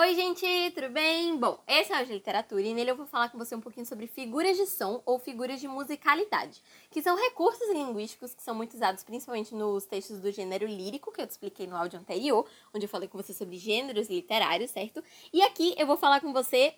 Oi, 0.00 0.14
gente, 0.14 0.46
tudo 0.76 0.90
bem? 0.90 1.36
Bom, 1.36 1.58
esse 1.66 1.92
é 1.92 2.00
o 2.00 2.06
de 2.06 2.12
literatura 2.12 2.62
e 2.62 2.72
nele 2.72 2.92
eu 2.92 2.96
vou 2.96 3.04
falar 3.04 3.30
com 3.30 3.36
você 3.36 3.56
um 3.56 3.60
pouquinho 3.60 3.84
sobre 3.84 4.06
figuras 4.06 4.56
de 4.56 4.64
som 4.64 5.02
ou 5.04 5.18
figuras 5.18 5.60
de 5.60 5.66
musicalidade, 5.66 6.62
que 6.88 7.02
são 7.02 7.16
recursos 7.16 7.68
linguísticos 7.70 8.32
que 8.32 8.40
são 8.40 8.54
muito 8.54 8.74
usados 8.74 9.02
principalmente 9.02 9.56
nos 9.56 9.86
textos 9.86 10.20
do 10.20 10.30
gênero 10.30 10.68
lírico, 10.68 11.10
que 11.10 11.20
eu 11.20 11.26
te 11.26 11.30
expliquei 11.30 11.66
no 11.66 11.74
áudio 11.74 11.98
anterior, 11.98 12.48
onde 12.72 12.84
eu 12.84 12.88
falei 12.88 13.08
com 13.08 13.20
você 13.20 13.34
sobre 13.34 13.56
gêneros 13.56 14.08
literários, 14.08 14.70
certo? 14.70 15.02
E 15.32 15.42
aqui 15.42 15.74
eu 15.76 15.84
vou 15.84 15.96
falar 15.96 16.20
com 16.20 16.32
você 16.32 16.76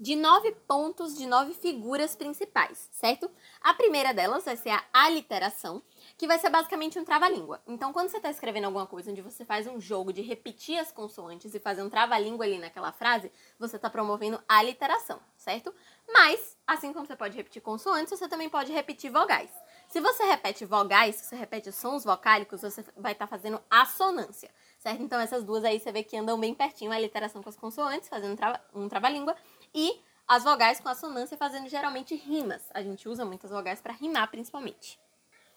de 0.00 0.16
nove 0.16 0.52
pontos 0.66 1.14
de 1.14 1.26
nove 1.26 1.52
figuras 1.52 2.16
principais, 2.16 2.88
certo? 2.90 3.30
A 3.60 3.74
primeira 3.74 4.14
delas 4.14 4.46
vai 4.46 4.56
ser 4.56 4.70
a 4.70 4.82
aliteração, 4.94 5.82
que 6.16 6.26
vai 6.26 6.38
ser 6.38 6.48
basicamente 6.48 6.98
um 6.98 7.04
trava-língua. 7.04 7.60
Então, 7.66 7.92
quando 7.92 8.08
você 8.08 8.16
está 8.16 8.30
escrevendo 8.30 8.64
alguma 8.64 8.86
coisa 8.86 9.10
onde 9.10 9.20
você 9.20 9.44
faz 9.44 9.66
um 9.66 9.78
jogo 9.78 10.10
de 10.10 10.22
repetir 10.22 10.78
as 10.78 10.90
consoantes 10.90 11.54
e 11.54 11.60
fazer 11.60 11.82
um 11.82 11.90
trava-língua 11.90 12.46
ali 12.46 12.58
naquela 12.58 12.92
frase, 12.92 13.30
você 13.58 13.76
está 13.76 13.90
promovendo 13.90 14.42
aliteração, 14.48 15.20
certo? 15.36 15.74
Mas, 16.10 16.56
assim 16.66 16.94
como 16.94 17.06
você 17.06 17.14
pode 17.14 17.36
repetir 17.36 17.60
consoantes, 17.60 18.18
você 18.18 18.26
também 18.26 18.48
pode 18.48 18.72
repetir 18.72 19.10
vogais. 19.10 19.50
Se 19.86 20.00
você 20.00 20.24
repete 20.24 20.64
vogais, 20.64 21.16
se 21.16 21.26
você 21.26 21.36
repete 21.36 21.70
sons 21.72 22.04
vocálicos, 22.04 22.62
você 22.62 22.82
vai 22.96 23.12
estar 23.12 23.26
tá 23.26 23.30
fazendo 23.30 23.60
assonância, 23.68 24.50
certo? 24.78 25.02
Então, 25.02 25.20
essas 25.20 25.44
duas 25.44 25.62
aí 25.62 25.78
você 25.78 25.92
vê 25.92 26.02
que 26.02 26.16
andam 26.16 26.40
bem 26.40 26.54
pertinho, 26.54 26.90
a 26.90 26.98
literação 26.98 27.42
com 27.42 27.48
as 27.48 27.56
consoantes, 27.56 28.08
fazendo 28.08 28.38
um 28.72 28.88
trava-língua, 28.88 29.36
e 29.74 30.00
as 30.26 30.44
vogais 30.44 30.78
com 30.80 30.88
assonância 30.88 31.36
fazendo 31.36 31.68
geralmente 31.68 32.14
rimas. 32.14 32.62
A 32.72 32.82
gente 32.82 33.08
usa 33.08 33.24
muitas 33.24 33.50
vogais 33.50 33.80
para 33.80 33.92
rimar, 33.92 34.30
principalmente. 34.30 34.98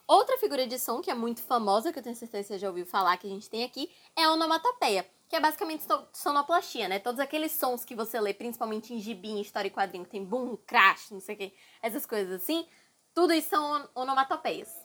Outra 0.07 0.37
figura 0.37 0.67
de 0.67 0.77
som 0.77 1.01
que 1.01 1.09
é 1.09 1.13
muito 1.13 1.41
famosa, 1.41 1.93
que 1.93 1.99
eu 1.99 2.03
tenho 2.03 2.15
certeza 2.15 2.43
que 2.43 2.53
você 2.53 2.59
já 2.59 2.67
ouviu 2.67 2.85
falar 2.85 3.15
que 3.17 3.27
a 3.27 3.29
gente 3.29 3.49
tem 3.49 3.63
aqui, 3.63 3.89
é 4.15 4.23
a 4.23 4.33
onomatopeia, 4.33 5.09
que 5.29 5.35
é 5.35 5.39
basicamente 5.39 5.85
sonoplastia, 6.11 6.87
né? 6.87 6.99
Todos 6.99 7.19
aqueles 7.19 7.51
sons 7.53 7.85
que 7.85 7.95
você 7.95 8.19
lê, 8.19 8.33
principalmente 8.33 8.93
em 8.93 8.99
gibi, 8.99 9.29
em 9.29 9.41
história 9.41 9.67
e 9.67 9.71
quadrinho, 9.71 10.03
que 10.03 10.11
tem 10.11 10.25
boom, 10.25 10.57
crash, 10.57 11.11
não 11.11 11.19
sei 11.19 11.35
o 11.35 11.37
que, 11.37 11.53
essas 11.81 12.05
coisas 12.05 12.41
assim, 12.41 12.67
tudo 13.13 13.31
isso 13.31 13.49
são 13.49 13.89
onomatopeias. 13.95 14.75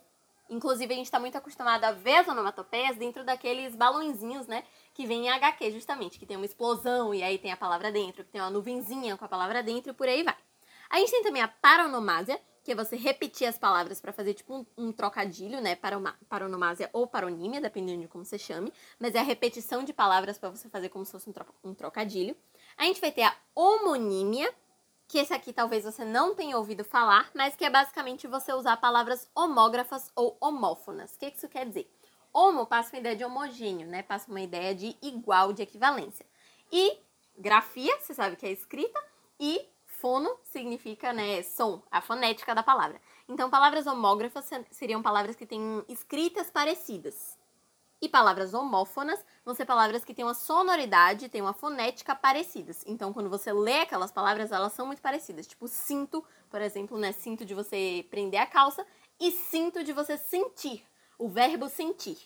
Inclusive, 0.49 0.93
a 0.93 0.97
gente 0.97 1.07
está 1.07 1.21
muito 1.21 1.37
acostumado 1.37 1.85
a 1.85 1.93
ver 1.93 2.17
as 2.17 2.29
onomatopeias 2.29 2.97
dentro 2.97 3.25
daqueles 3.25 3.77
balãozinhos, 3.77 4.47
né? 4.47 4.65
Que 4.95 5.07
vem 5.07 5.27
em 5.27 5.31
HQ, 5.31 5.71
justamente, 5.73 6.19
que 6.19 6.25
tem 6.25 6.37
uma 6.37 6.47
explosão 6.47 7.15
e 7.15 7.23
aí 7.23 7.39
tem 7.39 7.53
a 7.53 7.57
palavra 7.57 7.93
dentro, 7.93 8.25
que 8.25 8.31
tem 8.31 8.41
uma 8.41 8.51
nuvenzinha 8.51 9.17
com 9.17 9.25
a 9.25 9.29
palavra 9.29 9.63
dentro 9.63 9.91
e 9.91 9.95
por 9.95 10.09
aí 10.09 10.23
vai. 10.23 10.37
A 10.91 10.99
gente 10.99 11.11
tem 11.11 11.23
também 11.23 11.43
a 11.43 11.49
paronomásia, 11.49 12.41
que 12.65 12.73
é 12.73 12.75
você 12.75 12.97
repetir 12.97 13.47
as 13.47 13.59
palavras 13.59 14.01
para 14.01 14.13
fazer 14.13 14.35
tipo 14.35 14.55
um, 14.55 14.67
um, 14.77 14.93
trocadilho, 14.93 15.61
né? 15.61 15.77
Paronomásia 16.29 16.89
ou 16.93 17.07
paronímia, 17.07 17.61
dependendo 17.61 18.03
de 18.03 18.09
como 18.09 18.25
você 18.25 18.39
chame. 18.39 18.73
Mas 18.99 19.15
é 19.15 19.19
a 19.19 19.23
repetição 19.23 19.85
de 19.85 19.93
palavras 19.93 20.39
para 20.39 20.51
você 20.51 20.69
fazer 20.69 20.89
como 20.89 21.05
se 21.05 21.13
fosse 21.13 21.29
um, 21.29 21.33
tro 21.33 21.47
um 21.63 21.75
trocadilho. 21.75 22.37
A 22.77 22.85
gente 22.85 23.01
vai 23.01 23.13
ter 23.13 23.23
a 23.23 23.35
homonímia, 23.55 24.53
que 25.09 25.19
esse 25.19 25.33
aqui 25.33 25.55
talvez 25.55 25.85
você 25.85 26.05
não 26.05 26.35
tenha 26.35 26.59
ouvido 26.59 26.85
falar, 26.85 27.31
mas 27.35 27.57
que 27.57 27.65
é 27.65 27.71
basicamente 27.71 28.27
você 28.27 28.53
usar 28.53 28.77
palavras 28.77 29.29
homógrafas 29.35 30.13
ou 30.15 30.37
homófonas. 30.39 31.15
O 31.15 31.19
que 31.19 31.27
isso 31.27 31.49
quer 31.49 31.67
dizer? 31.67 31.91
Homo 32.33 32.67
passa 32.67 32.95
uma 32.95 33.01
ideia 33.01 33.17
de 33.17 33.25
homogêneo, 33.25 33.89
né? 33.89 34.03
Passa 34.03 34.31
uma 34.31 34.41
ideia 34.41 34.75
de 34.75 34.95
igual, 35.01 35.55
de 35.55 35.63
equivalência. 35.63 36.27
E 36.71 36.99
grafia, 37.39 37.99
você 37.99 38.13
sabe 38.13 38.37
que 38.37 38.45
é 38.45 38.53
escrita, 38.53 39.03
e 39.41 39.67
fono 39.87 40.31
significa, 40.45 41.13
né, 41.13 41.43
som, 41.43 41.83
a 41.91 42.03
fonética 42.03 42.55
da 42.55 42.63
palavra. 42.63 43.01
Então, 43.27 43.49
palavras 43.49 43.87
homógrafas 43.87 44.49
seriam 44.71 45.03
palavras 45.03 45.35
que 45.35 45.47
têm 45.47 45.83
escritas 45.89 46.51
parecidas. 46.51 47.39
E 48.01 48.09
palavras 48.09 48.55
homófonas 48.55 49.25
vão 49.45 49.55
ser 49.55 49.65
palavras 49.65 50.05
que 50.05 50.15
têm 50.15 50.25
uma 50.25 50.35
sonoridade, 50.35 51.29
têm 51.29 51.43
uma 51.43 51.53
fonética 51.53 52.15
parecidas. 52.15 52.85
Então, 52.87 53.13
quando 53.13 53.29
você 53.29 53.53
lê 53.53 53.81
aquelas 53.81 54.13
palavras, 54.13 54.53
elas 54.53 54.73
são 54.73 54.87
muito 54.87 55.03
parecidas. 55.03 55.47
Tipo, 55.47 55.67
cinto, 55.67 56.25
por 56.49 56.61
exemplo, 56.61 56.97
né? 56.97 57.11
Cinto 57.11 57.45
de 57.45 57.55
você 57.55 58.07
prender 58.09 58.41
a 58.41 58.47
calça 58.47 58.87
e 59.19 59.33
cinto 59.33 59.83
de 59.83 59.93
você 59.93 60.17
sentir. 60.17 60.85
O 61.19 61.29
verbo 61.29 61.69
sentir. 61.69 62.19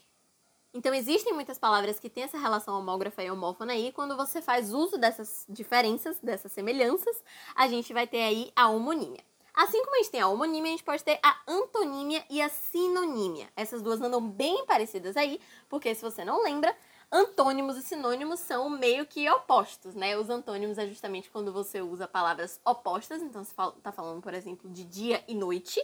Então, 0.75 0.93
existem 0.93 1.33
muitas 1.33 1.59
palavras 1.59 1.99
que 1.99 2.11
têm 2.11 2.25
essa 2.25 2.39
relação 2.39 2.79
homógrafa 2.79 3.23
e 3.23 3.31
homófona 3.31 3.73
aí. 3.73 3.93
Quando 3.93 4.15
você 4.17 4.43
faz 4.43 4.75
uso 4.75 4.99
dessas 4.99 5.47
diferenças, 5.49 6.19
dessas 6.21 6.53
semelhanças, 6.53 7.23
a 7.55 7.67
gente 7.67 7.95
vai 7.95 8.07
ter 8.07 8.23
aí 8.23 8.53
a 8.55 8.69
homonímia. 8.69 9.25
Assim 9.55 9.85
como 9.85 9.97
a 9.97 9.99
gente 9.99 10.11
tem 10.11 10.21
a 10.21 10.29
homonímia, 10.29 10.71
a 10.71 10.73
gente 10.73 10.85
pode 10.85 11.05
ter 11.05 11.19
a 11.23 11.37
antonímia 11.47 12.25
e 12.31 12.41
a 12.41 12.49
sinonímia. 12.49 13.51
Essas 13.55 13.83
duas 13.83 14.01
andam 14.01 14.27
bem 14.27 14.65
parecidas 14.65 15.17
aí, 15.17 15.39
porque 15.69 15.95
se 15.95 16.03
você 16.03 16.25
não 16.25 16.43
lembra, 16.43 16.75
antônimos 17.11 17.77
e 17.77 17.83
sinônimos 17.83 18.41
são 18.41 18.71
meio 18.71 19.05
que 19.05 19.29
opostos, 19.29 19.95
né? 19.95 20.17
Os 20.17 20.31
antônimos 20.31 20.79
é 20.79 20.87
justamente 20.87 21.31
quando 21.31 21.53
você 21.53 21.83
usa 21.83 22.09
palavras 22.09 22.59
opostas, 22.65 23.21
então 23.21 23.45
você 23.45 23.53
está 23.77 23.93
falando, 23.93 24.23
por 24.23 24.33
exemplo, 24.33 24.71
de 24.71 24.85
dia 24.85 25.23
e 25.29 25.35
noite, 25.35 25.81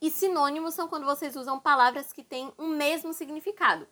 e 0.00 0.10
sinônimos 0.10 0.74
são 0.74 0.88
quando 0.88 1.06
vocês 1.06 1.36
usam 1.36 1.60
palavras 1.60 2.12
que 2.12 2.24
têm 2.24 2.52
um 2.58 2.66
mesmo 2.66 3.12
significado. 3.12 3.86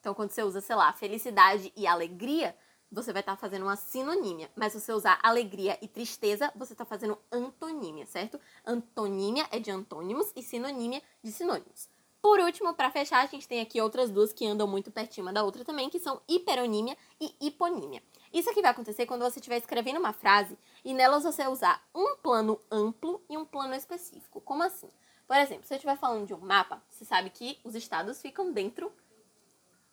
Então, 0.00 0.14
quando 0.14 0.30
você 0.30 0.42
usa, 0.42 0.62
sei 0.62 0.74
lá, 0.74 0.90
felicidade 0.94 1.70
e 1.76 1.86
alegria, 1.86 2.56
você 2.90 3.12
vai 3.12 3.20
estar 3.20 3.36
tá 3.36 3.40
fazendo 3.40 3.62
uma 3.62 3.76
sinonímia. 3.76 4.50
Mas 4.56 4.72
se 4.72 4.80
você 4.80 4.92
usar 4.92 5.18
alegria 5.22 5.78
e 5.80 5.88
tristeza, 5.88 6.52
você 6.54 6.72
está 6.72 6.84
fazendo 6.84 7.18
antonímia, 7.30 8.06
certo? 8.06 8.40
Antonímia 8.66 9.46
é 9.50 9.58
de 9.58 9.70
antônimos 9.70 10.32
e 10.34 10.42
sinonímia 10.42 11.02
de 11.22 11.30
sinônimos. 11.30 11.88
Por 12.20 12.38
último, 12.38 12.74
para 12.74 12.90
fechar, 12.90 13.24
a 13.24 13.26
gente 13.26 13.48
tem 13.48 13.60
aqui 13.60 13.80
outras 13.80 14.10
duas 14.10 14.32
que 14.32 14.46
andam 14.46 14.66
muito 14.66 14.90
pertinho 14.90 15.26
uma 15.26 15.32
da 15.32 15.42
outra 15.42 15.64
também, 15.64 15.88
que 15.88 15.98
são 15.98 16.20
hiperonímia 16.28 16.96
e 17.18 17.34
hiponímia. 17.40 18.02
Isso 18.32 18.50
aqui 18.50 18.60
vai 18.60 18.70
acontecer 18.70 19.06
quando 19.06 19.22
você 19.22 19.38
estiver 19.38 19.56
escrevendo 19.56 19.98
uma 19.98 20.12
frase 20.12 20.56
e 20.84 20.92
nelas 20.92 21.24
você 21.24 21.46
usar 21.46 21.82
um 21.94 22.16
plano 22.16 22.60
amplo 22.70 23.22
e 23.28 23.38
um 23.38 23.44
plano 23.44 23.74
específico. 23.74 24.40
Como 24.42 24.62
assim? 24.62 24.90
Por 25.26 25.36
exemplo, 25.36 25.66
se 25.66 25.72
eu 25.72 25.76
estiver 25.76 25.96
falando 25.96 26.26
de 26.26 26.34
um 26.34 26.40
mapa, 26.40 26.82
você 26.90 27.04
sabe 27.04 27.30
que 27.30 27.58
os 27.64 27.74
estados 27.74 28.20
ficam 28.20 28.52
dentro 28.52 28.92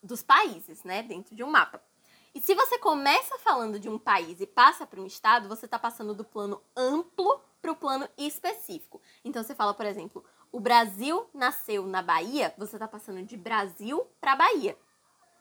dos 0.03 0.21
países, 0.21 0.83
né? 0.83 1.01
Dentro 1.01 1.33
de 1.33 1.43
um 1.43 1.49
mapa. 1.49 1.81
E 2.37 2.39
se 2.39 2.53
você 2.53 2.77
começa 2.77 3.35
falando 3.39 3.79
de 3.79 3.89
um 3.89 3.97
país 3.97 4.39
e 4.39 4.45
passa 4.45 4.85
para 4.85 5.01
um 5.01 5.07
estado, 5.07 5.49
você 5.49 5.65
está 5.65 5.79
passando 5.79 6.13
do 6.13 6.23
plano 6.23 6.61
amplo 6.75 7.41
para 7.59 7.71
o 7.71 7.75
plano 7.75 8.07
específico. 8.15 9.01
Então 9.25 9.41
você 9.41 9.55
fala, 9.55 9.73
por 9.73 9.87
exemplo, 9.87 10.23
o 10.51 10.59
Brasil 10.59 11.27
nasceu 11.33 11.87
na 11.87 12.03
Bahia, 12.03 12.53
você 12.55 12.75
está 12.75 12.87
passando 12.87 13.23
de 13.23 13.35
Brasil 13.35 14.05
para 14.21 14.35
Bahia. 14.35 14.77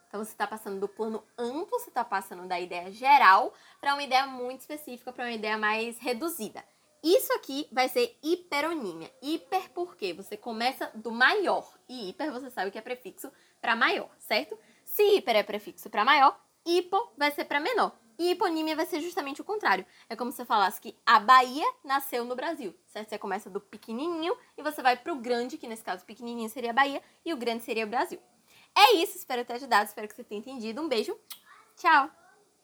Então 0.08 0.24
você 0.24 0.30
está 0.30 0.46
passando 0.46 0.80
do 0.80 0.88
plano 0.88 1.22
amplo, 1.36 1.78
você 1.78 1.90
está 1.90 2.02
passando 2.02 2.48
da 2.48 2.58
ideia 2.58 2.90
geral 2.90 3.52
para 3.78 3.92
uma 3.92 4.02
ideia 4.02 4.26
muito 4.26 4.62
específica, 4.62 5.12
para 5.12 5.26
uma 5.26 5.34
ideia 5.34 5.58
mais 5.58 5.98
reduzida. 5.98 6.64
Isso 7.04 7.30
aqui 7.34 7.68
vai 7.70 7.90
ser 7.90 8.18
hiperonímia. 8.22 9.12
Hiper 9.20 9.68
porque 9.74 10.14
você 10.14 10.34
começa 10.34 10.90
do 10.94 11.10
maior 11.10 11.70
e 11.90 12.08
hiper 12.08 12.32
você 12.32 12.48
sabe 12.48 12.70
que 12.70 12.78
é 12.78 12.80
prefixo 12.80 13.30
para 13.60 13.76
maior, 13.76 14.08
certo? 14.18 14.58
Se 14.82 15.02
hiper 15.16 15.36
é 15.36 15.42
prefixo 15.42 15.90
para 15.90 16.02
maior, 16.02 16.45
hipo 16.66 17.12
vai 17.16 17.30
ser 17.30 17.44
para 17.44 17.60
menor. 17.60 17.96
E 18.18 18.30
hiponímia 18.30 18.74
vai 18.74 18.86
ser 18.86 19.00
justamente 19.00 19.40
o 19.40 19.44
contrário. 19.44 19.84
É 20.08 20.16
como 20.16 20.30
se 20.30 20.38
você 20.38 20.44
falasse 20.44 20.80
que 20.80 20.96
a 21.04 21.20
Bahia 21.20 21.66
nasceu 21.84 22.24
no 22.24 22.34
Brasil, 22.34 22.74
certo? 22.86 23.10
Você 23.10 23.18
começa 23.18 23.50
do 23.50 23.60
pequenininho 23.60 24.34
e 24.56 24.62
você 24.62 24.82
vai 24.82 24.96
para 24.96 25.12
o 25.12 25.16
grande, 25.16 25.58
que 25.58 25.68
nesse 25.68 25.84
caso 25.84 26.02
o 26.02 26.06
pequenininho 26.06 26.48
seria 26.48 26.70
a 26.70 26.74
Bahia 26.74 27.02
e 27.24 27.32
o 27.32 27.36
grande 27.36 27.62
seria 27.62 27.84
o 27.84 27.88
Brasil. 27.88 28.20
É 28.74 28.94
isso, 28.96 29.16
espero 29.16 29.44
ter 29.44 29.54
ajudado, 29.54 29.86
espero 29.86 30.08
que 30.08 30.14
você 30.14 30.24
tenha 30.24 30.38
entendido. 30.38 30.80
Um 30.80 30.88
beijo, 30.88 31.16
tchau! 31.76 32.25